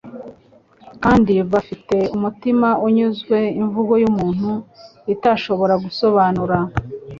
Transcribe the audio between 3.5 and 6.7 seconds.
imvugo y'umuntu itashobora gusobanura.